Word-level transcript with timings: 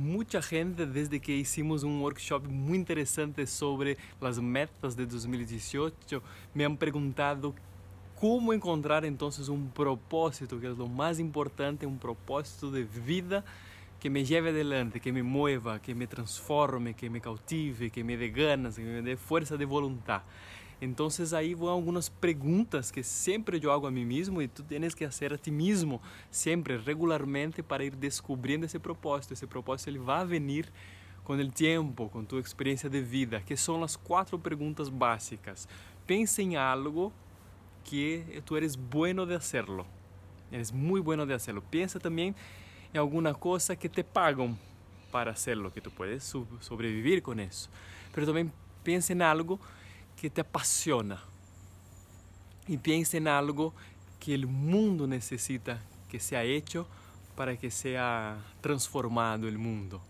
mucha 0.00 0.40
gente 0.40 0.86
desde 0.86 1.20
que 1.20 1.36
hicimos 1.36 1.82
un 1.82 2.00
workshop 2.00 2.46
muy 2.48 2.78
interesante 2.78 3.46
sobre 3.46 3.98
las 4.20 4.40
metas 4.40 4.96
de 4.96 5.04
2018 5.06 6.22
me 6.54 6.64
han 6.64 6.78
preguntado 6.78 7.54
cómo 8.18 8.52
encontrar 8.52 9.04
entonces 9.04 9.48
un 9.48 9.70
propósito, 9.70 10.58
que 10.58 10.70
es 10.70 10.78
lo 10.78 10.86
más 10.86 11.18
importante, 11.18 11.86
un 11.86 11.98
propósito 11.98 12.70
de 12.70 12.84
vida 12.84 13.44
que 14.00 14.08
me 14.08 14.24
lleve 14.24 14.50
adelante, 14.50 15.00
que 15.00 15.12
me 15.12 15.22
mueva, 15.22 15.80
que 15.82 15.94
me 15.94 16.06
transforme, 16.06 16.94
que 16.94 17.10
me 17.10 17.20
cautive, 17.20 17.90
que 17.90 18.02
me 18.02 18.16
dé 18.16 18.30
ganas, 18.30 18.76
que 18.76 18.82
me 18.82 19.02
dé 19.02 19.18
fuerza 19.18 19.58
de 19.58 19.66
voluntad. 19.66 20.22
Entonces 20.80 21.32
ahí 21.34 21.52
van 21.54 21.74
algunas 21.74 22.08
preguntas 22.08 22.90
que 22.90 23.02
siempre 23.02 23.60
yo 23.60 23.70
hago 23.70 23.86
a 23.86 23.90
mí 23.90 24.04
mismo 24.04 24.40
y 24.40 24.48
tú 24.48 24.62
tienes 24.62 24.96
que 24.96 25.04
hacer 25.04 25.34
a 25.34 25.38
ti 25.38 25.50
mismo, 25.50 26.00
siempre, 26.30 26.78
regularmente, 26.78 27.62
para 27.62 27.84
ir 27.84 27.96
descubriendo 27.96 28.66
ese 28.66 28.80
propósito. 28.80 29.34
Ese 29.34 29.46
propósito 29.46 29.90
ele 29.90 29.98
va 29.98 30.20
a 30.20 30.24
venir 30.24 30.70
con 31.22 31.38
el 31.38 31.52
tiempo, 31.52 32.10
con 32.10 32.26
tu 32.26 32.38
experiencia 32.38 32.88
de 32.88 33.02
vida, 33.02 33.44
que 33.44 33.56
son 33.56 33.82
las 33.82 33.98
cuatro 33.98 34.38
preguntas 34.38 34.90
básicas. 34.90 35.68
Pensa 36.06 36.40
en 36.40 36.56
algo 36.56 37.12
que 37.88 38.42
tú 38.44 38.56
eres 38.56 38.76
bueno 38.76 39.26
de 39.26 39.34
hacerlo. 39.34 39.84
Eres 40.50 40.72
muy 40.72 41.00
bueno 41.00 41.26
de 41.26 41.34
hacerlo. 41.34 41.62
Piensa 41.62 41.98
también 41.98 42.34
en 42.92 42.98
alguna 42.98 43.34
cosa 43.34 43.76
que 43.76 43.88
te 43.88 44.02
pagan 44.02 44.58
para 45.12 45.32
hacerlo, 45.32 45.72
que 45.72 45.80
tú 45.80 45.90
puedes 45.90 46.24
sobrevivir 46.60 47.22
con 47.22 47.38
eso. 47.38 47.68
Pero 48.14 48.26
también 48.26 48.50
piensa 48.82 49.12
en 49.12 49.22
algo 49.22 49.60
que 50.20 50.28
te 50.28 50.42
apasiona 50.42 51.18
y 52.68 52.76
piensa 52.76 53.16
en 53.16 53.26
algo 53.26 53.72
que 54.18 54.34
el 54.34 54.46
mundo 54.46 55.06
necesita 55.06 55.80
que 56.10 56.20
sea 56.20 56.44
hecho 56.44 56.86
para 57.34 57.56
que 57.56 57.70
sea 57.70 58.36
transformado 58.60 59.48
el 59.48 59.56
mundo. 59.56 60.02